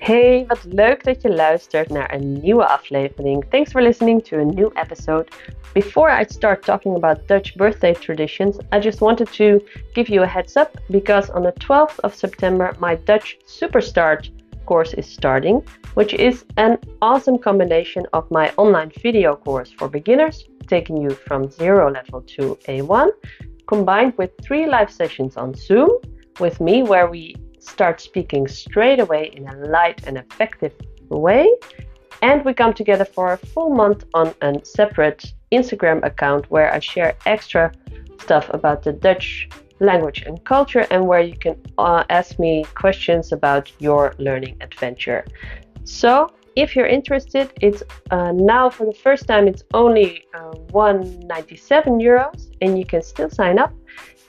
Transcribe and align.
Hey, 0.00 0.44
wat 0.46 0.64
leuk 0.68 1.04
dat 1.04 1.22
je 1.22 1.34
luistert 1.34 1.88
naar 1.88 2.14
een 2.14 2.40
nieuwe 2.40 2.66
aflevering. 2.66 3.44
Thanks 3.50 3.70
for 3.70 3.82
listening 3.82 4.24
to 4.24 4.38
a 4.38 4.42
new 4.42 4.70
episode. 4.74 5.28
Before 5.72 6.20
I 6.20 6.24
start 6.28 6.64
talking 6.64 6.96
about 6.96 7.28
Dutch 7.28 7.54
birthday 7.54 7.94
traditions, 7.94 8.58
I 8.72 8.80
just 8.80 9.00
wanted 9.00 9.32
to 9.32 9.60
give 9.92 10.08
you 10.12 10.22
a 10.22 10.26
heads 10.26 10.56
up 10.56 10.70
because 10.86 11.32
on 11.32 11.42
the 11.42 11.52
12th 11.52 11.98
of 12.02 12.14
September, 12.14 12.74
my 12.78 12.94
Dutch 12.94 13.38
Superstart 13.46 14.30
course 14.64 14.94
is 14.94 15.06
starting, 15.06 15.62
which 15.94 16.14
is 16.14 16.44
an 16.56 16.78
awesome 17.00 17.38
combination 17.38 18.06
of 18.12 18.24
my 18.30 18.52
online 18.56 18.92
video 19.02 19.36
course 19.36 19.70
for 19.78 19.88
beginners, 19.88 20.48
taking 20.66 20.96
you 20.96 21.10
from 21.10 21.50
zero 21.50 21.90
level 21.90 22.22
to 22.22 22.56
A1, 22.68 23.10
combined 23.66 24.14
with 24.16 24.30
three 24.42 24.66
live 24.66 24.90
sessions 24.90 25.36
on 25.36 25.52
Zoom 25.52 25.90
with 26.38 26.58
me 26.58 26.82
where 26.82 27.06
we 27.06 27.34
start 27.60 28.00
speaking 28.00 28.48
straight 28.48 29.00
away 29.00 29.30
in 29.34 29.46
a 29.48 29.56
light 29.68 30.06
and 30.06 30.18
effective 30.18 30.72
way. 31.08 31.48
And 32.22 32.44
we 32.44 32.52
come 32.52 32.74
together 32.74 33.04
for 33.04 33.32
a 33.32 33.36
full 33.36 33.70
month 33.70 34.04
on 34.14 34.34
a 34.42 34.64
separate 34.64 35.32
Instagram 35.52 36.04
account 36.04 36.50
where 36.50 36.72
I 36.72 36.78
share 36.80 37.14
extra 37.24 37.72
stuff 38.20 38.50
about 38.52 38.82
the 38.82 38.92
Dutch 38.92 39.48
language 39.80 40.22
and 40.26 40.44
culture 40.44 40.86
and 40.90 41.06
where 41.06 41.20
you 41.20 41.36
can 41.36 41.56
uh, 41.78 42.04
ask 42.10 42.38
me 42.38 42.64
questions 42.74 43.32
about 43.32 43.72
your 43.80 44.14
learning 44.18 44.56
adventure. 44.60 45.24
So, 45.84 46.30
if 46.56 46.76
you're 46.76 46.86
interested, 46.86 47.52
it's 47.60 47.82
uh, 48.10 48.32
now 48.32 48.68
for 48.68 48.84
the 48.84 48.92
first 48.92 49.26
time 49.26 49.48
it's 49.48 49.62
only 49.72 50.24
uh, 50.34 50.52
197 50.72 52.00
euros 52.00 52.50
and 52.60 52.78
you 52.78 52.84
can 52.84 53.02
still 53.02 53.30
sign 53.30 53.58
up. 53.58 53.72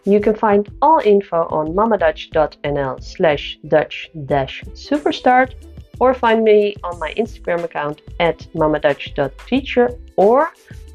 You 0.03 0.19
can 0.19 0.35
find 0.35 0.67
all 0.81 0.99
info 1.03 1.47
on 1.49 1.73
mamadutch.nl 1.73 3.03
slash 3.03 3.59
dutch 3.67 4.09
dash 4.25 4.63
superstart 4.73 5.53
or 5.99 6.15
find 6.15 6.43
me 6.43 6.75
on 6.83 6.99
my 6.99 7.13
Instagram 7.13 7.63
account 7.63 8.01
at 8.19 8.39
mamadutch.teacher 8.55 9.89
or 10.15 10.51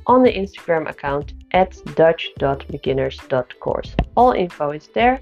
on 0.06 0.22
the 0.22 0.32
Instagram 0.32 0.88
account 0.88 1.34
at 1.52 1.76
dutch.beginners.course. 1.94 3.94
All 4.16 4.32
info 4.32 4.70
is 4.72 4.88
there. 4.94 5.20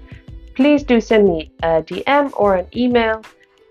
Please 0.55 0.81
do 0.83 0.99
send 0.99 1.27
me 1.27 1.51
a 1.61 1.83
DM 1.83 2.31
or 2.35 2.55
an 2.55 2.67
email 2.75 3.21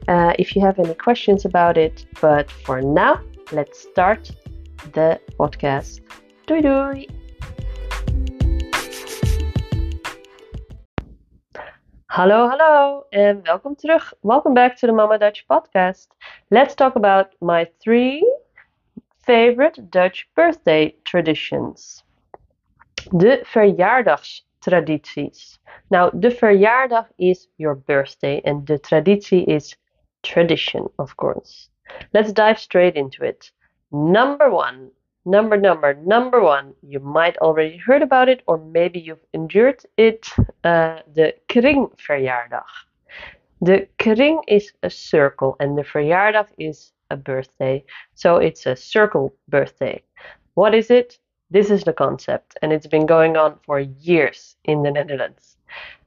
uh, 0.06 0.32
if 0.38 0.54
you 0.54 0.62
have 0.62 0.78
any 0.78 0.94
questions 0.94 1.44
about 1.44 1.76
it. 1.76 2.06
But 2.20 2.48
for 2.50 2.80
now, 2.80 3.20
let's 3.52 3.80
start 3.80 4.30
the 4.92 5.20
podcast. 5.38 6.00
Doei 6.46 6.62
doei! 6.62 7.08
Hallo, 12.16 12.48
hallo, 12.48 13.06
and 13.12 13.44
welcome 13.44 13.74
terug. 13.74 14.02
Welcome 14.22 14.54
back 14.54 14.78
to 14.78 14.86
the 14.86 14.92
Mama 14.92 15.18
Dutch 15.18 15.44
podcast. 15.50 16.06
Let's 16.48 16.76
talk 16.76 16.94
about 16.94 17.34
my 17.40 17.66
three 17.82 18.22
favorite 19.26 19.90
Dutch 19.90 20.28
birthday 20.36 20.94
traditions. 21.04 22.04
De 23.18 23.42
verjaardagstradities. 23.52 25.58
Now, 25.90 26.10
de 26.10 26.30
verjaardag 26.30 27.06
is 27.18 27.48
your 27.58 27.74
birthday, 27.74 28.40
and 28.44 28.64
the 28.64 28.78
traditie 28.78 29.42
is 29.42 29.74
tradition, 30.22 30.86
of 31.00 31.16
course. 31.16 31.68
Let's 32.12 32.32
dive 32.32 32.60
straight 32.60 32.94
into 32.94 33.24
it. 33.24 33.50
Number 33.90 34.50
one, 34.50 34.92
number 35.24 35.56
number 35.56 35.94
number 35.94 36.40
one. 36.40 36.74
You 36.82 37.00
might 37.00 37.36
already 37.38 37.76
heard 37.76 38.02
about 38.02 38.28
it, 38.28 38.42
or 38.46 38.58
maybe 38.58 39.00
you've 39.00 39.24
endured 39.32 39.84
it. 39.96 40.28
Uh, 40.64 41.00
de 41.12 41.32
kringverjaardag. 41.48 42.64
The 43.60 43.88
kring 43.98 44.40
is 44.48 44.72
a 44.82 44.90
circle, 44.90 45.56
and 45.60 45.78
the 45.78 45.82
verjaardag 45.82 46.48
is 46.58 46.92
a 47.10 47.16
birthday. 47.16 47.84
So 48.14 48.36
it's 48.36 48.66
a 48.66 48.76
circle 48.76 49.34
birthday. 49.48 50.02
What 50.54 50.74
is 50.74 50.90
it? 50.90 51.18
This 51.50 51.70
is 51.70 51.84
the 51.84 51.92
concept, 51.92 52.56
and 52.62 52.72
it's 52.72 52.86
been 52.86 53.06
going 53.06 53.36
on 53.36 53.58
for 53.64 53.80
years 53.80 54.56
in 54.64 54.82
the 54.82 54.90
Netherlands. 54.90 55.56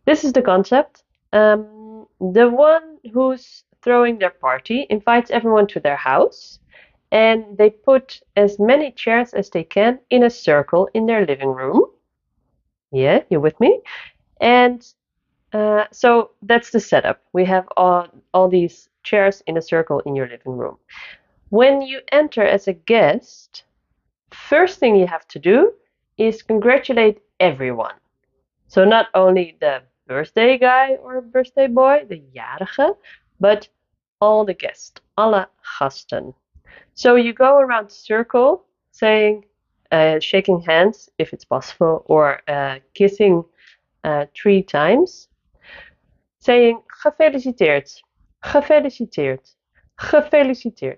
This 0.05 0.23
is 0.23 0.33
the 0.33 0.41
concept. 0.41 1.03
Um, 1.33 2.07
the 2.19 2.49
one 2.49 2.97
who's 3.13 3.63
throwing 3.81 4.19
their 4.19 4.31
party 4.31 4.87
invites 4.89 5.31
everyone 5.31 5.67
to 5.67 5.79
their 5.79 5.95
house, 5.95 6.59
and 7.11 7.57
they 7.57 7.69
put 7.69 8.21
as 8.35 8.59
many 8.59 8.91
chairs 8.91 9.33
as 9.33 9.49
they 9.49 9.63
can 9.63 9.99
in 10.09 10.23
a 10.23 10.29
circle 10.29 10.89
in 10.93 11.05
their 11.05 11.25
living 11.25 11.49
room. 11.49 11.85
Yeah, 12.91 13.23
you 13.29 13.39
with 13.39 13.59
me? 13.59 13.81
And 14.41 14.85
uh, 15.53 15.85
so 15.91 16.31
that's 16.41 16.71
the 16.71 16.79
setup. 16.79 17.21
We 17.33 17.45
have 17.45 17.67
all, 17.77 18.07
all 18.33 18.49
these 18.49 18.89
chairs 19.03 19.41
in 19.47 19.57
a 19.57 19.61
circle 19.61 19.99
in 20.01 20.15
your 20.15 20.27
living 20.27 20.57
room. 20.57 20.77
When 21.49 21.81
you 21.81 22.01
enter 22.11 22.43
as 22.43 22.67
a 22.67 22.73
guest, 22.73 23.63
first 24.31 24.79
thing 24.79 24.95
you 24.95 25.07
have 25.07 25.27
to 25.29 25.39
do 25.39 25.73
is 26.17 26.41
congratulate 26.41 27.19
everyone. 27.39 27.95
So 28.67 28.83
not 28.83 29.07
only 29.13 29.57
the 29.61 29.81
birthday 30.07 30.57
guy 30.57 30.95
or 30.95 31.21
birthday 31.21 31.67
boy, 31.67 32.05
the 32.09 32.21
jarige, 32.35 32.95
but 33.39 33.69
all 34.19 34.43
the 34.43 34.53
guests, 34.53 34.99
alle 35.17 35.45
gasten. 35.79 36.33
So 36.93 37.15
you 37.15 37.33
go 37.33 37.59
around 37.59 37.89
the 37.89 37.93
circle 37.93 38.63
saying, 38.91 39.45
uh, 39.91 40.19
shaking 40.19 40.61
hands 40.61 41.09
if 41.17 41.33
it's 41.33 41.45
possible, 41.45 42.03
or 42.07 42.41
uh, 42.47 42.79
kissing 42.93 43.43
uh, 44.03 44.25
three 44.35 44.63
times, 44.63 45.27
saying 46.39 46.81
gefeliciteerd, 47.03 47.89
gefeliciteerd, 48.43 49.55
gefeliciteerd, 49.97 50.97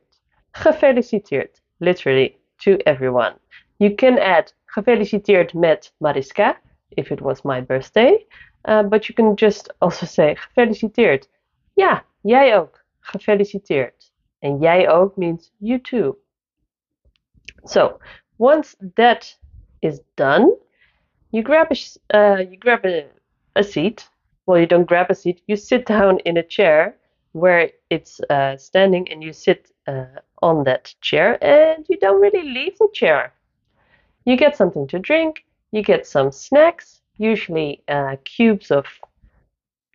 gefeliciteerd, 0.55 1.49
literally 1.79 2.37
to 2.59 2.77
everyone. 2.85 3.33
You 3.79 3.95
can 3.95 4.17
add 4.19 4.51
gefeliciteerd 4.75 5.53
met 5.53 5.91
Mariska 5.99 6.57
if 6.97 7.11
it 7.11 7.21
was 7.21 7.43
my 7.43 7.61
birthday, 7.61 8.25
uh, 8.65 8.83
but 8.83 9.07
you 9.07 9.15
can 9.15 9.35
just 9.35 9.69
also 9.81 10.05
say 10.05 10.35
gefeliciteerd. 10.35 11.27
Ja, 11.75 12.03
jij 12.21 12.57
ook. 12.57 12.83
Gefeliciteerd. 12.99 14.08
And 14.41 14.61
jij 14.61 14.89
ook 14.89 15.17
means 15.17 15.51
you 15.57 15.79
too. 15.81 16.17
So 17.65 17.99
once 18.37 18.75
that 18.95 19.37
is 19.79 20.01
done, 20.15 20.55
you 21.31 21.43
grab 21.43 21.71
a 21.71 21.75
uh, 22.13 22.39
you 22.39 22.57
grab 22.57 22.85
a, 22.85 23.05
a 23.55 23.63
seat. 23.63 24.09
Well, 24.45 24.59
you 24.59 24.67
don't 24.67 24.87
grab 24.87 25.09
a 25.09 25.15
seat. 25.15 25.41
You 25.45 25.57
sit 25.57 25.85
down 25.85 26.19
in 26.25 26.37
a 26.37 26.43
chair 26.43 26.95
where 27.33 27.71
it's 27.89 28.19
uh, 28.29 28.57
standing, 28.57 29.11
and 29.11 29.23
you 29.23 29.33
sit 29.33 29.71
uh, 29.87 30.21
on 30.41 30.63
that 30.63 30.95
chair, 31.01 31.37
and 31.43 31.85
you 31.89 31.97
don't 31.99 32.21
really 32.21 32.43
leave 32.43 32.77
the 32.77 32.87
chair. 32.93 33.33
You 34.25 34.37
get 34.37 34.55
something 34.55 34.87
to 34.87 34.99
drink. 34.99 35.45
You 35.71 35.83
get 35.83 36.07
some 36.07 36.31
snacks, 36.31 37.01
usually 37.17 37.83
uh, 37.87 38.15
cubes 38.23 38.71
of 38.71 38.85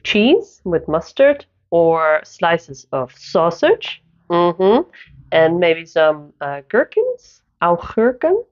cheese 0.05 0.61
with 0.65 0.87
mustard 0.87 1.47
or 1.71 2.21
slices 2.25 2.87
of 2.93 3.13
sausage, 3.19 4.04
mm-hmm. 4.35 4.91
and 5.33 5.61
maybe 5.61 5.87
some 5.87 6.33
uh, 6.41 6.63
gherkins, 6.69 7.43
augurken. 7.63 8.45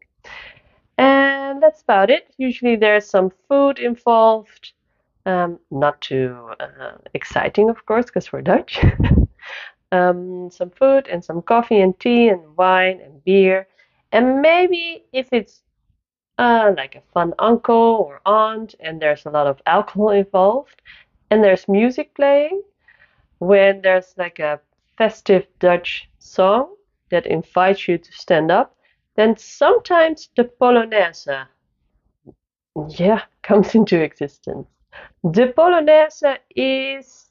And 0.99 1.63
that's 1.63 1.83
about 1.83 2.11
it. 2.11 2.33
Usually 2.39 2.77
there's 2.77 3.07
some 3.07 3.31
food 3.49 3.79
involved. 3.79 4.73
Um, 5.25 5.59
not 5.71 6.01
too 6.01 6.51
uh, 6.59 6.99
exciting, 7.15 7.71
of 7.71 7.87
course, 7.87 8.07
because 8.07 8.33
we're 8.33 8.43
Dutch. 8.43 8.81
um, 9.93 10.51
some 10.51 10.71
food 10.71 11.07
and 11.09 11.25
some 11.25 11.43
coffee 11.43 11.81
and 11.81 11.99
tea 12.01 12.29
and 12.29 12.57
wine 12.57 13.01
and 13.01 13.23
beer. 13.25 13.67
And 14.11 14.41
maybe 14.43 15.05
if 15.13 15.29
it's 15.33 15.63
uh, 16.39 16.73
like 16.77 16.97
a 16.97 17.03
fun 17.15 17.35
uncle 17.39 18.07
or 18.09 18.21
aunt 18.27 18.75
and 18.81 19.01
there's 19.01 19.27
a 19.27 19.31
lot 19.31 19.47
of 19.47 19.61
alcohol 19.67 20.11
involved 20.11 20.83
and 21.31 21.43
there's 21.43 21.69
music 21.69 22.15
playing, 22.15 22.63
when 23.39 23.83
there's 23.83 24.15
like 24.17 24.39
a 24.39 24.61
festive 24.97 25.47
Dutch 25.59 26.09
song 26.19 26.75
that 27.11 27.27
invites 27.27 27.89
you 27.89 27.99
to 27.99 28.13
stand 28.13 28.51
up, 28.51 28.77
then 29.17 29.37
sometimes 29.37 30.31
the 30.37 30.45
Polonaise, 30.45 31.47
yeah, 32.89 33.23
comes 33.43 33.75
into 33.75 34.01
existence. 34.01 34.67
The 35.23 35.53
Polonaise 35.57 36.39
is, 36.57 37.31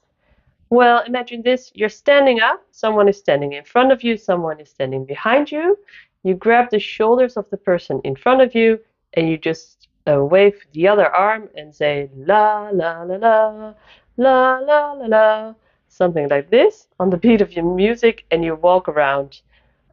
well, 0.70 1.02
imagine 1.06 1.42
this. 1.42 1.70
You're 1.74 1.88
standing 1.88 2.40
up, 2.40 2.62
someone 2.70 3.08
is 3.08 3.18
standing 3.18 3.52
in 3.52 3.64
front 3.64 3.92
of 3.92 4.02
you, 4.02 4.16
someone 4.16 4.60
is 4.60 4.70
standing 4.70 5.04
behind 5.04 5.50
you. 5.50 5.78
You 6.22 6.34
grab 6.34 6.70
the 6.70 6.78
shoulders 6.78 7.36
of 7.36 7.48
the 7.50 7.56
person 7.56 8.00
in 8.04 8.14
front 8.14 8.42
of 8.42 8.54
you 8.54 8.78
and 9.14 9.28
you 9.28 9.36
just 9.36 9.88
uh, 10.06 10.24
wave 10.24 10.54
the 10.72 10.88
other 10.88 11.08
arm 11.14 11.48
and 11.56 11.74
say 11.74 12.08
la 12.16 12.70
la 12.72 13.02
la 13.02 13.16
la. 13.16 13.74
La 14.16 14.58
la 14.58 14.92
la 14.92 15.06
la 15.06 15.54
something 15.92 16.28
like 16.28 16.50
this 16.50 16.88
on 16.98 17.10
the 17.10 17.16
beat 17.16 17.40
of 17.40 17.52
your 17.52 17.64
music 17.74 18.24
and 18.30 18.44
you 18.44 18.54
walk 18.54 18.88
around 18.88 19.40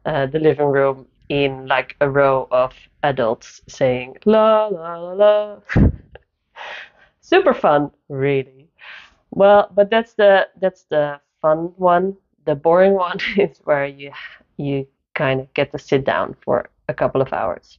uh, 0.06 0.26
the 0.26 0.38
living 0.38 0.66
room 0.66 1.06
in 1.28 1.66
like 1.66 1.94
a 2.00 2.08
row 2.08 2.48
of 2.50 2.72
adults 3.02 3.60
saying 3.68 4.16
la 4.24 4.66
la 4.66 4.96
la 4.96 5.12
la 5.12 5.60
super 7.20 7.54
fun 7.54 7.90
really 8.08 8.68
well 9.30 9.70
but 9.74 9.90
that's 9.90 10.14
the 10.14 10.48
that's 10.60 10.84
the 10.84 11.20
fun 11.40 11.72
one 11.76 12.16
the 12.46 12.54
boring 12.54 12.94
one 13.08 13.18
is 13.36 13.60
where 13.64 13.86
you 13.86 14.10
you 14.56 14.86
kind 15.14 15.40
of 15.40 15.52
get 15.54 15.70
to 15.72 15.78
sit 15.78 16.04
down 16.04 16.36
for 16.44 16.70
a 16.88 16.94
couple 16.94 17.20
of 17.20 17.32
hours. 17.32 17.78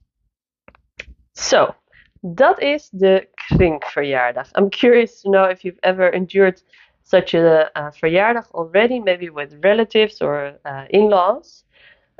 So, 1.34 1.76
dat 2.22 2.62
is 2.62 2.90
de 2.90 3.28
kringverjaardag. 3.36 4.50
I'm 4.56 4.70
curious 4.70 5.22
to 5.22 5.30
know 5.30 5.46
if 5.50 5.64
you've 5.64 5.80
ever 5.84 6.10
endured 6.10 6.62
such 7.12 7.34
a, 7.34 7.70
a 7.76 7.92
verjaardag 7.92 8.50
already, 8.54 9.00
maybe 9.00 9.30
with 9.30 9.64
relatives 9.64 10.22
or 10.22 10.54
uh, 10.66 10.86
in-laws. 10.90 11.66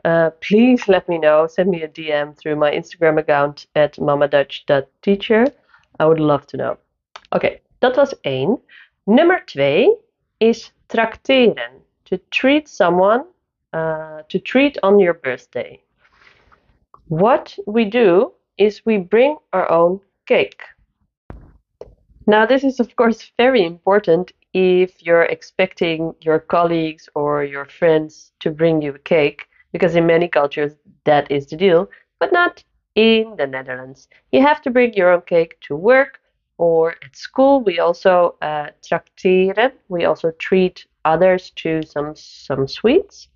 Uh, 0.04 0.30
please 0.42 0.88
let 0.88 1.08
me 1.08 1.18
know. 1.18 1.48
Send 1.48 1.70
me 1.70 1.84
a 1.84 1.88
DM 1.88 2.38
through 2.38 2.58
my 2.58 2.72
Instagram 2.72 3.20
account 3.20 3.68
at 3.76 3.96
mamadutch.teacher. 3.98 5.46
I 6.00 6.06
would 6.06 6.20
love 6.20 6.46
to 6.48 6.58
know. 6.58 6.78
Oké, 7.32 7.60
dat 7.80 7.96
was 7.96 8.14
één. 8.22 8.60
Nummer 9.04 9.46
twee 9.46 9.98
is 10.38 10.74
trakteren. 10.88 11.82
To 12.04 12.20
treat 12.30 12.70
someone, 12.70 13.24
uh, 13.74 14.22
to 14.28 14.40
treat 14.40 14.78
on 14.84 15.00
your 15.00 15.14
birthday. 15.14 15.80
What 17.08 17.58
we 17.66 17.86
do 17.86 18.34
is 18.58 18.86
we 18.86 18.98
bring 18.98 19.38
our 19.54 19.70
own 19.70 20.02
cake. 20.26 20.62
Now, 22.28 22.46
this 22.46 22.64
is 22.64 22.80
of 22.80 22.96
course 22.96 23.32
very 23.38 23.64
important 23.66 24.34
if 24.54 25.02
you're 25.02 25.24
expecting 25.24 26.14
your 26.22 26.40
colleagues 26.40 27.10
or 27.16 27.44
your 27.44 27.66
friends 27.66 28.32
to 28.40 28.52
bring 28.52 28.82
you 28.82 28.94
a 28.96 29.00
cake, 29.00 29.48
because 29.72 29.96
in 29.96 30.06
many 30.06 30.28
cultures 30.28 30.74
that 31.06 31.32
is 31.32 31.48
the 31.48 31.56
deal, 31.56 31.90
but 32.20 32.32
not 32.32 32.64
in 32.96 33.36
the 33.38 33.48
Netherlands. 33.48 34.08
You 34.32 34.42
have 34.42 34.62
to 34.64 34.70
bring 34.70 34.94
your 34.94 35.12
own 35.12 35.22
cake 35.22 35.58
to 35.62 35.76
work 35.76 36.20
or 36.58 36.96
at 37.04 37.16
school. 37.16 37.62
We 37.62 37.80
also 37.80 38.36
uh, 38.42 38.68
trakteren, 38.82 39.72
we 39.90 40.06
also 40.06 40.32
treat 40.32 40.86
others 41.06 41.52
to 41.56 41.82
some 41.84 42.16
some 42.16 42.68
sweets. 42.68 43.28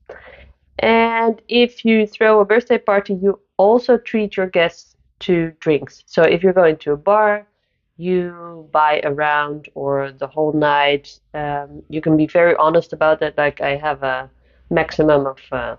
And 0.80 1.42
if 1.48 1.86
you 1.86 2.06
throw 2.06 2.42
a 2.42 2.46
birthday 2.46 2.78
party, 2.78 3.14
you 3.14 3.40
also 3.58 3.98
treat 3.98 4.36
your 4.36 4.48
guests 4.48 4.96
to 5.22 5.54
drinks. 5.60 6.04
So 6.06 6.22
if 6.24 6.44
you're 6.44 6.54
going 6.54 6.78
to 6.78 6.92
a 6.92 6.98
bar, 6.98 7.48
you 7.98 8.68
buy 8.72 9.02
a 9.04 9.14
round 9.14 9.70
or 9.76 10.12
the 10.12 10.28
whole 10.28 10.54
night. 10.54 11.20
Um, 11.34 11.84
you 11.90 12.02
can 12.02 12.18
be 12.18 12.28
very 12.28 12.56
honest 12.56 12.94
about 12.94 13.20
that. 13.20 13.38
Like 13.38 13.62
I 13.62 13.76
have 13.76 14.04
a 14.04 14.30
maximum 14.70 15.26
of 15.28 15.40
uh, 15.52 15.76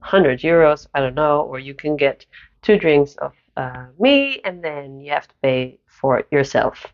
100 0.00 0.40
euros, 0.40 0.86
I 0.94 1.00
don't 1.00 1.14
know, 1.14 1.40
or 1.42 1.58
you 1.58 1.74
can 1.74 1.96
get 1.96 2.26
two 2.62 2.78
drinks 2.78 3.14
of 3.16 3.32
uh, 3.56 3.86
me 3.98 4.40
and 4.44 4.62
then 4.62 5.00
you 5.00 5.12
have 5.12 5.28
to 5.28 5.34
pay 5.42 5.78
for 5.86 6.18
it 6.18 6.26
yourself. 6.30 6.86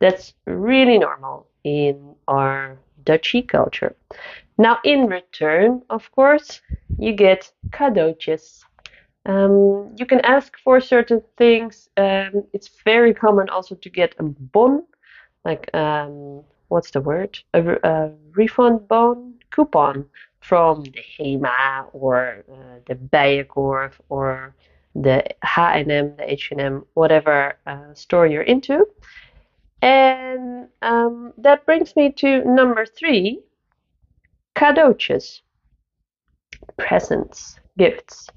That's 0.00 0.34
really 0.46 0.98
normal 0.98 1.46
in 1.64 2.14
our 2.26 2.78
Dutchy 3.04 3.42
culture. 3.42 3.94
Now, 4.58 4.78
in 4.84 5.06
return, 5.06 5.82
of 5.90 6.10
course, 6.12 6.60
you 6.98 7.12
get 7.12 7.50
cadeautjes. 7.70 8.64
Um, 9.28 9.94
you 9.96 10.06
can 10.06 10.20
ask 10.22 10.58
for 10.58 10.80
certain 10.80 11.22
things. 11.36 11.90
Um, 11.98 12.44
it's 12.54 12.70
very 12.82 13.12
common 13.12 13.50
also 13.50 13.74
to 13.74 13.90
get 13.90 14.14
a 14.18 14.22
bon, 14.22 14.84
like 15.44 15.72
um, 15.74 16.42
what's 16.68 16.90
the 16.90 17.02
word? 17.02 17.38
A, 17.52 17.60
a, 17.82 18.12
refund 18.32 18.88
bon 18.88 19.34
coupon 19.50 20.06
from 20.40 20.84
the 20.84 21.02
HEMA 21.18 21.88
or 21.92 22.42
uh, 22.50 22.78
the 22.86 22.94
Bijenkorf 22.94 23.92
or 24.08 24.54
the 24.94 25.22
H&M, 25.44 26.16
the 26.16 26.32
H&M, 26.32 26.86
whatever 26.94 27.54
uh, 27.66 27.92
store 27.92 28.26
you're 28.26 28.42
into. 28.42 28.86
And 29.82 30.68
um, 30.80 31.34
that 31.36 31.66
brings 31.66 31.94
me 31.96 32.12
to 32.12 32.44
number 32.44 32.86
three, 32.86 33.40
cadeautjes, 34.56 35.40
presents, 36.78 37.60
gifts. 37.76 38.28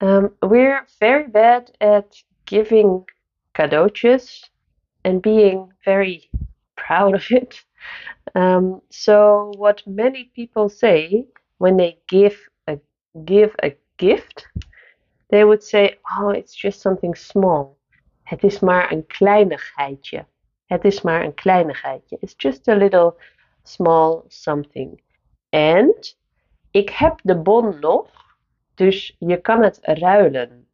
Um, 0.00 0.30
we're 0.42 0.86
very 1.00 1.26
bad 1.26 1.72
at 1.80 2.16
giving 2.46 3.04
cadeautjes 3.54 4.44
and 5.04 5.20
being 5.20 5.72
very 5.84 6.30
proud 6.76 7.14
of 7.14 7.26
it. 7.30 7.60
Um, 8.34 8.80
so 8.90 9.52
what 9.56 9.82
many 9.86 10.30
people 10.34 10.68
say 10.68 11.26
when 11.58 11.76
they 11.76 11.98
give 12.06 12.36
a 12.68 12.78
give 13.24 13.54
a 13.62 13.74
gift, 13.96 14.46
they 15.30 15.44
would 15.44 15.62
say, 15.62 15.96
"Oh, 16.12 16.30
it's 16.30 16.54
just 16.54 16.80
something 16.80 17.14
small. 17.14 17.76
Het 18.22 18.44
is 18.44 18.60
maar 18.60 18.92
een 18.92 19.06
kleinigheidje. 19.06 20.26
Het 20.66 20.84
is 20.84 21.02
maar 21.02 21.24
een 21.24 21.34
kleinigheidje. 21.34 22.18
It's 22.20 22.34
just 22.36 22.68
a 22.68 22.74
little 22.74 23.14
small 23.62 24.24
something." 24.28 25.00
And 25.50 26.16
ik 26.70 26.90
heb 26.90 27.20
de 27.22 27.36
bon 27.36 27.78
nog. 27.80 28.27
Dus 28.78 29.16
je 29.18 29.40
kan 29.40 29.62
het 29.62 29.78
ruilen. 29.82 30.66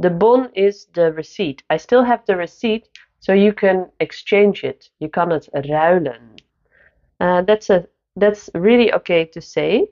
The 0.00 0.10
bon 0.10 0.48
is 0.52 0.88
the 0.92 1.12
receipt. 1.12 1.62
I 1.72 1.78
still 1.78 2.04
have 2.04 2.24
the 2.24 2.34
receipt, 2.34 2.90
so 3.18 3.32
you 3.32 3.52
can 3.52 3.90
exchange 3.96 4.62
it. 4.66 4.92
Je 4.96 5.08
kan 5.08 5.30
het 5.30 5.48
ruilen. 5.52 6.34
Uh, 7.20 7.42
that's 7.44 7.70
a 7.70 7.86
that's 8.16 8.50
really 8.52 8.92
okay 8.92 9.24
to 9.26 9.40
say, 9.40 9.88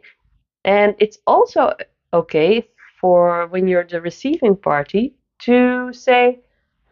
and 0.64 0.94
it's 0.99 1.19
also 1.25 1.73
okay 2.11 2.69
for 3.00 3.46
when 3.50 3.69
you're 3.69 3.87
the 3.87 4.00
receiving 4.00 4.56
party 4.56 5.14
to 5.38 5.93
say, 5.93 6.40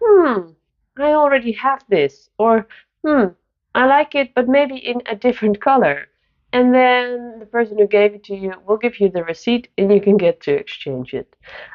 "Hmm, 0.01 0.53
I 0.97 1.15
already 1.15 1.53
have 1.53 1.85
this," 1.89 2.31
or 2.39 2.67
"Hmm, 3.03 3.35
I 3.75 3.87
like 3.87 4.15
it, 4.19 4.35
but 4.35 4.47
maybe 4.47 4.77
in 4.77 5.01
a 5.07 5.17
different 5.17 5.59
color." 5.61 6.07
And 6.57 6.75
then 6.75 7.39
the 7.39 7.45
person 7.45 7.77
who 7.77 7.87
gave 7.87 8.15
it 8.15 8.25
to 8.25 8.35
you 8.35 8.55
will 8.67 8.79
give 8.79 8.99
you 8.99 9.11
the 9.11 9.23
receipt 9.23 9.69
and 9.77 9.93
you 9.93 10.01
can 10.01 10.17
get 10.17 10.41
to 10.41 10.53
exchange 10.53 11.13
it. 11.13 11.29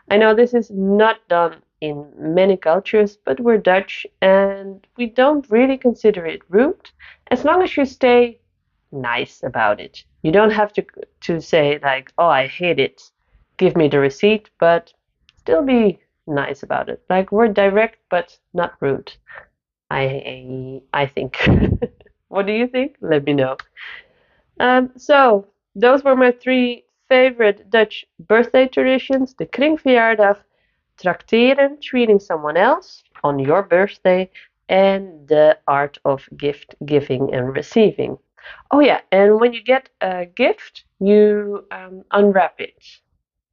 I 0.10 0.18
know 0.18 0.33
this 0.33 0.56
is 0.56 0.72
not 0.72 1.18
done 1.28 1.62
in 1.81 2.07
many 2.18 2.57
cultures, 2.57 3.16
but 3.24 3.39
we're 3.39 3.60
Dutch 3.60 4.07
and 4.24 4.86
we 4.98 5.06
don't 5.06 5.48
really 5.51 5.78
consider 5.78 6.25
it 6.25 6.42
rude 6.50 6.89
as 7.30 7.45
long 7.45 7.62
as 7.62 7.78
you 7.78 7.86
stay 7.86 8.39
nice 8.92 9.44
about 9.44 9.80
it. 9.80 10.04
You 10.24 10.31
don't 10.31 10.57
have 10.62 10.74
to 10.74 10.83
to 11.28 11.39
say 11.42 11.80
like, 11.83 12.12
"Oh, 12.18 12.33
I 12.42 12.48
hate 12.48 12.80
it. 12.80 12.98
Give 13.57 13.75
me 13.78 13.88
the 13.88 14.00
receipt," 14.00 14.50
but 14.60 14.94
still 15.38 15.63
be 15.63 16.00
nice 16.25 16.63
about 16.63 16.89
it. 16.89 17.00
Like 17.07 17.31
we're 17.31 17.50
direct 17.63 18.00
but 18.10 18.36
not 18.54 18.74
rude. 18.81 19.13
I 19.92 20.81
I 20.92 21.06
think. 21.06 21.38
what 22.30 22.48
do 22.48 22.54
you 22.54 22.68
think? 22.68 22.95
Let 23.01 23.25
me 23.25 23.33
know. 23.33 23.57
Um, 24.61 24.91
so, 24.97 25.47
those 25.75 26.03
were 26.06 26.15
my 26.15 26.31
three 26.31 26.85
favorite 27.09 27.69
Dutch 27.69 28.06
birthday 28.19 28.68
traditions 28.68 29.33
the 29.35 29.45
kringverjaardag, 29.45 30.37
trakteren, 31.01 31.81
treating 31.81 32.19
someone 32.19 32.57
else 32.57 33.03
on 33.23 33.39
your 33.39 33.63
birthday, 33.63 34.30
and 34.69 35.27
the 35.27 35.57
art 35.68 35.97
of 36.06 36.30
gift 36.37 36.75
giving 36.85 37.33
and 37.33 37.56
receiving. 37.56 38.18
Oh, 38.71 38.80
yeah, 38.80 39.01
and 39.11 39.39
when 39.41 39.53
you 39.53 39.63
get 39.63 39.89
a 40.01 40.25
gift, 40.25 40.85
you 40.99 41.65
um, 41.71 42.03
unwrap 42.11 42.59
it 42.61 42.83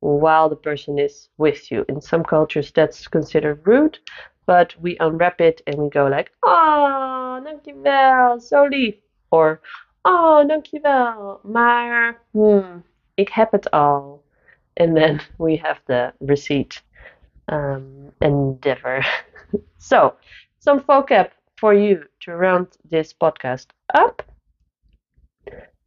while 0.00 0.48
the 0.48 0.56
person 0.56 0.98
is 0.98 1.28
with 1.38 1.70
you. 1.70 1.84
In 1.88 2.00
some 2.00 2.24
cultures, 2.24 2.72
that's 2.72 3.08
considered 3.08 3.66
rude, 3.66 3.98
but 4.46 4.74
we 4.80 4.96
unwrap 5.00 5.40
it 5.40 5.62
and 5.66 5.76
we 5.78 5.88
go 5.90 6.06
like, 6.06 6.30
oh, 6.44 7.42
dankjewel, 7.44 8.40
so 8.42 8.64
lief. 8.64 8.96
Or, 9.30 9.60
Oh, 10.04 10.46
dankjewel. 10.46 11.40
Maar 11.42 12.20
hmm, 12.30 12.84
ik 13.14 13.28
heb 13.28 13.52
het 13.52 13.70
al. 13.70 14.24
And 14.74 14.94
then 14.96 15.20
we 15.38 15.56
have 15.56 15.80
the 15.84 16.12
receipt 16.18 16.82
um, 17.46 18.12
endeavor. 18.18 19.06
so, 19.78 20.14
some 20.58 20.80
vocab 20.80 21.30
for 21.56 21.74
you 21.74 22.04
to 22.20 22.36
round 22.36 22.66
this 22.90 23.12
podcast 23.12 23.66
up. 23.94 24.22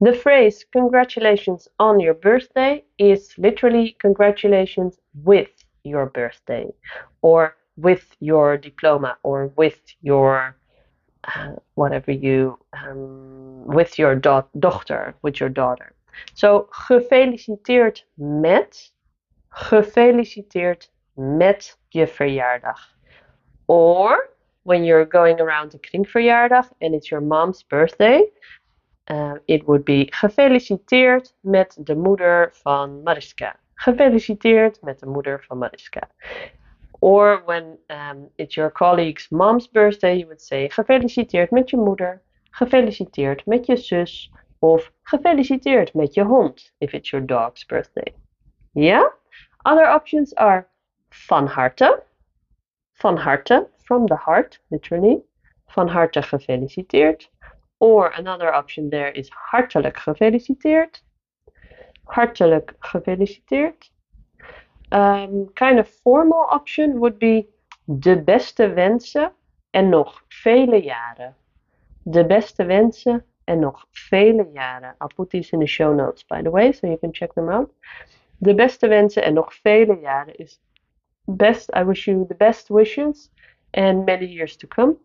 The 0.02 0.14
phrase 0.14 0.66
congratulations 0.72 1.68
on 1.78 2.00
your 2.00 2.16
birthday 2.16 2.84
is 2.98 3.36
literally 3.38 3.96
congratulations 4.00 5.00
with 5.24 5.52
your 5.84 6.08
birthday 6.08 6.74
or 7.22 7.56
with 7.78 8.16
your 8.20 8.58
diploma 8.58 9.18
or 9.24 9.48
with 9.56 9.80
your 10.02 10.56
uh, 11.28 11.56
whatever 11.76 12.12
you 12.12 12.58
um, 12.74 13.66
with 13.66 13.98
your 13.98 14.16
do 14.16 14.44
dochter, 14.60 15.14
with 15.22 15.40
your 15.40 15.50
daughter. 15.50 15.94
So 16.34 16.68
gefeliciteerd 16.70 18.06
met, 18.14 18.92
gefeliciteerd 19.50 20.92
met 21.14 21.78
je 21.90 22.08
verjaardag. 22.08 22.96
Or 23.66 24.30
when 24.64 24.84
you're 24.84 25.06
going 25.06 25.40
around 25.40 25.72
the 25.72 25.80
kringverjaardag 25.80 26.70
and 26.80 26.94
it's 26.94 27.10
your 27.10 27.22
mom's 27.22 27.64
birthday, 27.64 28.24
uh, 29.08 29.36
it 29.46 29.66
would 29.66 29.84
be 29.84 30.08
gefeliciteerd 30.10 31.34
met 31.40 31.78
de 31.80 31.96
moeder 31.96 32.50
van 32.54 33.04
Mariska. 33.04 33.56
Gefeliciteerd 33.74 34.82
met 34.82 35.00
de 35.00 35.06
moeder 35.06 35.44
van 35.48 35.58
Mariska. 35.58 36.10
Or 37.02 37.42
when 37.46 37.78
um, 37.90 38.30
it's 38.38 38.56
your 38.56 38.70
colleague's 38.70 39.28
mom's 39.32 39.68
birthday, 39.68 40.16
you 40.20 40.28
would 40.28 40.42
say 40.42 40.70
gefeliciteerd 40.70 41.52
met 41.52 41.70
je 41.70 41.78
moeder, 41.78 42.22
gefeliciteerd 42.52 43.46
met 43.46 43.66
je 43.66 43.78
zus, 43.78 44.32
Of 44.64 44.92
gefeliciteerd 45.04 45.94
met 45.94 46.14
je 46.14 46.24
hond 46.24 46.74
if 46.78 46.94
it's 46.94 47.10
your 47.10 47.26
dog's 47.26 47.66
birthday. 47.66 48.14
Yeah? 48.74 49.10
Other 49.66 49.90
options 49.94 50.36
are 50.36 50.68
van 51.10 51.48
harte. 51.48 52.04
Van 52.94 53.18
harte, 53.18 53.68
from 53.78 54.06
the 54.06 54.16
heart, 54.16 54.60
literally. 54.68 55.24
Van 55.66 55.88
harte 55.88 56.22
gefeliciteerd. 56.22 57.32
Or 57.78 58.14
another 58.14 58.54
option 58.54 58.90
there 58.90 59.12
is 59.12 59.30
hartelijk 59.30 59.98
gefeliciteerd. 59.98 61.04
Hartelijk 62.04 62.76
gefeliciteerd. 62.80 63.91
Um, 64.92 65.50
kind 65.56 65.80
of 65.80 65.88
formal 65.88 66.48
option 66.50 67.00
would 67.00 67.18
be 67.18 67.48
de 67.86 68.22
beste 68.22 68.74
wensen 68.74 69.32
en 69.70 69.90
nog 69.90 70.24
vele 70.28 70.82
jaren. 70.84 71.36
De 72.04 72.26
beste 72.26 72.66
wensen 72.66 73.26
en 73.44 73.60
nog 73.60 73.86
vele 73.92 74.50
jaren. 74.54 74.96
I'll 75.00 75.16
put 75.16 75.30
these 75.30 75.54
in 75.54 75.60
the 75.60 75.68
show 75.68 75.96
notes, 75.96 76.26
by 76.26 76.42
the 76.42 76.50
way, 76.50 76.72
so 76.72 76.88
you 76.88 76.98
can 77.00 77.14
check 77.14 77.34
them 77.34 77.50
out. 77.50 77.72
De 78.38 78.56
beste 78.56 78.88
wensen 78.88 79.24
en 79.24 79.34
nog 79.34 79.54
vele 79.54 80.00
jaren 80.00 80.36
is 80.36 80.60
best. 81.26 81.76
I 81.76 81.84
wish 81.84 82.06
you 82.06 82.26
the 82.28 82.36
best 82.36 82.70
wishes 82.70 83.32
and 83.72 84.06
many 84.06 84.26
years 84.26 84.56
to 84.56 84.68
come. 84.68 84.98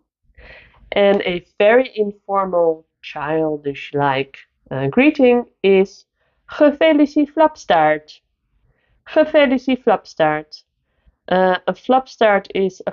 And 0.89 1.21
a 1.23 1.45
very 1.57 1.91
informal, 1.95 2.87
childish 3.01 3.93
like 3.93 4.39
uh, 4.71 4.87
greeting 4.91 5.49
is 5.61 6.07
Gefeliciteerd 6.47 7.31
flapstaart. 7.31 8.23
Gefeliciteerd 9.09 9.83
flapstaart. 9.85 10.63
Uh, 11.29 11.59
a 11.67 11.73
flapstaart 11.73 12.47
is 12.55 12.83
a 12.87 12.93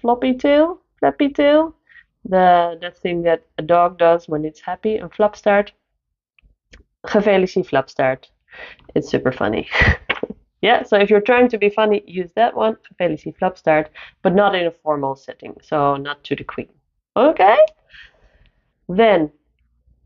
floppy 0.00 0.34
tail, 0.34 0.80
flappy 1.00 1.28
tail, 1.28 1.74
the 2.24 2.78
that 2.80 2.98
thing 2.98 3.22
that 3.22 3.42
a 3.58 3.62
dog 3.62 3.98
does 3.98 4.28
when 4.28 4.44
it's 4.44 4.60
happy. 4.60 4.96
A 4.96 5.08
flapstaart. 5.08 5.70
Gefeliciteerd 7.06 7.68
flapstaart. 7.68 8.24
It's 8.94 9.08
super 9.08 9.32
funny. 9.32 9.68
yeah, 10.62 10.82
so 10.82 10.96
if 10.96 11.10
you're 11.10 11.20
trying 11.20 11.48
to 11.48 11.58
be 11.58 11.70
funny, 11.70 12.02
use 12.06 12.30
that 12.36 12.54
one. 12.54 12.76
Gefeliciteerd 12.86 13.38
flapstaart, 13.38 13.86
but 14.22 14.34
not 14.34 14.54
in 14.54 14.66
a 14.66 14.72
formal 14.82 15.16
setting. 15.16 15.54
So 15.62 15.96
not 15.96 16.24
to 16.24 16.36
the 16.36 16.44
queen. 16.44 16.68
Okay? 17.16 17.56
Then, 18.88 19.32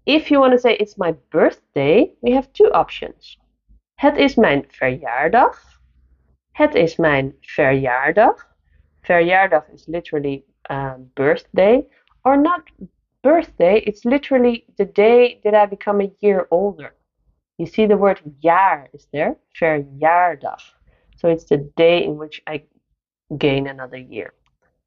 if 0.06 0.30
you 0.30 0.40
want 0.40 0.52
to 0.52 0.58
say 0.58 0.76
it's 0.76 0.96
my 0.96 1.12
birthday, 1.30 2.12
we 2.22 2.32
have 2.32 2.52
two 2.52 2.70
options. 2.72 3.36
Het 4.00 4.16
is 4.16 4.34
mijn 4.34 4.64
verjaardag. 4.68 5.80
Het 6.52 6.74
is 6.74 6.96
mijn 6.96 7.36
verjaardag. 7.40 8.56
Verjaardag 9.00 9.68
is 9.68 9.86
literally 9.86 10.44
um, 10.70 11.10
birthday, 11.14 11.86
or 12.22 12.38
not 12.38 12.62
birthday, 13.20 13.76
it's 13.76 14.04
literally 14.04 14.64
the 14.76 14.92
day 14.92 15.38
that 15.42 15.54
I 15.54 15.68
become 15.68 16.02
a 16.02 16.10
year 16.18 16.46
older. 16.48 16.94
You 17.56 17.68
see 17.68 17.86
the 17.86 17.96
word 17.96 18.22
jaar 18.38 18.88
is 18.92 19.06
there, 19.10 19.36
verjaardag. 19.48 20.62
So 21.16 21.28
it's 21.28 21.44
the 21.44 21.70
day 21.74 22.04
in 22.04 22.16
which 22.16 22.42
I 22.46 22.62
gain 23.38 23.66
another 23.66 23.98
year. 23.98 24.32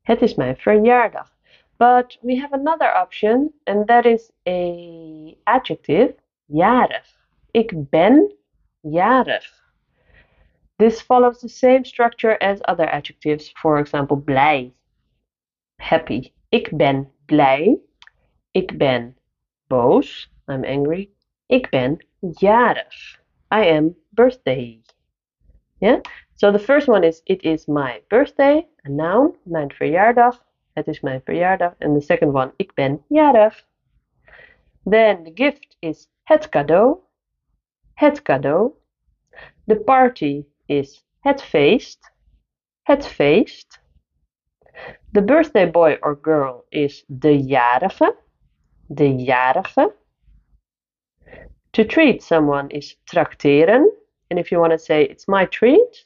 Het 0.01 0.21
is 0.21 0.35
mijn 0.35 0.57
verjaardag. 0.57 1.31
But 1.77 2.17
we 2.21 2.39
have 2.39 2.55
another 2.55 2.91
option, 3.01 3.53
and 3.63 3.87
that 3.87 4.05
is 4.05 4.31
a 4.47 5.35
adjective, 5.43 6.15
jarig. 6.45 7.05
Ik 7.51 7.89
ben 7.89 8.41
jarig. 8.83 9.43
This 10.79 11.01
follows 11.01 11.41
the 11.41 11.49
same 11.49 11.85
structure 11.85 12.37
as 12.41 12.61
other 12.67 12.85
adjectives, 12.85 13.53
for 13.61 13.79
example, 13.79 14.17
blij, 14.17 14.73
happy. 15.79 16.31
Ik 16.49 16.77
ben 16.77 17.11
blij. 17.25 17.79
Ik 18.51 18.77
ben 18.77 19.17
boos. 19.67 20.29
I'm 20.47 20.63
angry. 20.63 21.09
Ik 21.47 21.69
ben 21.69 21.97
jarig. 22.19 23.21
I 23.51 23.69
am 23.69 23.95
birthday. 24.09 24.81
Yeah? 25.79 26.01
So 26.35 26.51
the 26.51 26.59
first 26.59 26.87
one 26.87 27.03
is 27.03 27.21
it 27.25 27.43
is 27.43 27.67
my 27.67 28.01
birthday, 28.09 28.67
a 28.85 28.89
noun, 28.89 29.35
mijn 29.43 29.71
verjaardag. 29.71 30.43
Het 30.73 30.87
is 30.87 31.01
mijn 31.01 31.21
verjaardag. 31.23 31.73
And 31.79 31.99
the 31.99 32.05
second 32.05 32.33
one, 32.33 32.53
ik 32.55 32.73
ben 32.73 33.03
jarig. 33.07 33.67
Then 34.89 35.23
the 35.23 35.31
gift 35.33 35.75
is 35.79 36.07
het 36.23 36.49
cadeau. 36.49 36.99
Het 37.93 38.21
cadeau. 38.21 38.73
The 39.65 39.75
party 39.75 40.45
is 40.65 41.05
het 41.19 41.41
feest. 41.41 42.11
Het 42.83 43.07
feest. 43.07 43.81
The 45.11 45.21
birthday 45.21 45.71
boy 45.71 45.97
or 46.01 46.19
girl 46.21 46.65
is 46.69 47.03
de 47.07 47.37
jarige. 47.37 48.15
De 48.87 49.15
jarige. 49.15 49.93
To 51.71 51.85
treat 51.85 52.23
someone 52.23 52.69
is 52.69 52.97
trakteren. 53.03 53.89
And 54.29 54.39
if 54.39 54.49
you 54.49 54.59
want 54.59 54.71
to 54.71 54.77
say 54.77 55.03
it's 55.03 55.27
my 55.27 55.45
treat, 55.45 56.05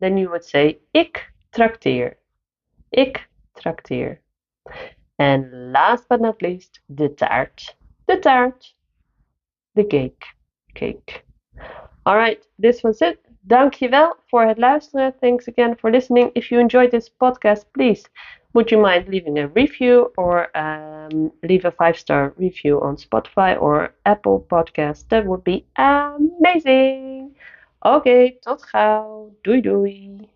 then 0.00 0.18
you 0.18 0.28
would 0.28 0.44
say 0.44 0.78
ik 0.92 1.32
trakteer. 1.50 2.18
Ik 2.90 3.28
trakteer. 3.54 4.20
And 5.16 5.72
last 5.72 6.08
but 6.08 6.20
not 6.20 6.42
least, 6.42 6.80
de 6.86 7.14
taart. 7.14 7.76
De 8.04 8.18
taart. 8.18 8.74
The 9.74 9.84
cake. 9.84 10.24
Cake. 10.74 11.24
Alright, 12.06 12.48
this 12.58 12.82
was 12.82 13.00
it. 13.00 13.18
Dankjewel 13.40 14.16
voor 14.26 14.42
het 14.42 14.58
luisteren. 14.58 15.14
Thanks 15.20 15.48
again 15.48 15.76
for 15.78 15.90
listening. 15.90 16.30
If 16.32 16.48
you 16.48 16.60
enjoyed 16.60 16.90
this 16.90 17.10
podcast, 17.10 17.70
please 17.72 18.08
would 18.54 18.70
you 18.70 18.78
mind 18.78 19.08
leaving 19.08 19.38
a 19.38 19.48
review 19.48 20.12
or 20.16 20.54
um, 20.56 21.32
leave 21.42 21.64
a 21.64 21.70
five 21.70 21.98
star 21.98 22.34
review 22.36 22.80
on 22.80 22.96
Spotify 22.96 23.60
or 23.60 23.94
Apple 24.04 24.46
Podcast? 24.50 25.08
That 25.08 25.26
would 25.26 25.44
be 25.44 25.64
amazing. 25.76 27.34
Okay, 27.84 28.38
tot 28.44 28.62
gauw. 28.72 29.30
Doei 29.42 29.60
doei. 29.62 30.31